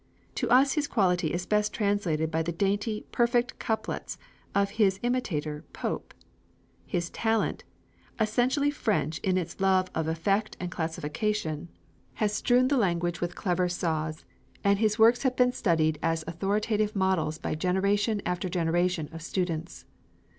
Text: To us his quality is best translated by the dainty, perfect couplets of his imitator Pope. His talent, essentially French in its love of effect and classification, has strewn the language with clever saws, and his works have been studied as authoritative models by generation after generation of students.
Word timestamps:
To 0.33 0.49
us 0.49 0.71
his 0.73 0.87
quality 0.87 1.31
is 1.31 1.45
best 1.45 1.75
translated 1.75 2.31
by 2.31 2.41
the 2.41 2.51
dainty, 2.51 3.05
perfect 3.11 3.59
couplets 3.59 4.17
of 4.55 4.71
his 4.81 4.99
imitator 5.03 5.63
Pope. 5.73 6.15
His 6.87 7.11
talent, 7.11 7.63
essentially 8.19 8.71
French 8.71 9.19
in 9.19 9.37
its 9.37 9.61
love 9.61 9.91
of 9.93 10.07
effect 10.07 10.57
and 10.59 10.71
classification, 10.71 11.69
has 12.15 12.33
strewn 12.33 12.67
the 12.67 12.77
language 12.77 13.21
with 13.21 13.35
clever 13.35 13.69
saws, 13.69 14.25
and 14.63 14.79
his 14.79 14.97
works 14.97 15.21
have 15.21 15.35
been 15.35 15.51
studied 15.51 15.99
as 16.01 16.23
authoritative 16.25 16.95
models 16.95 17.37
by 17.37 17.53
generation 17.53 18.23
after 18.25 18.49
generation 18.49 19.07
of 19.11 19.21
students. 19.21 19.85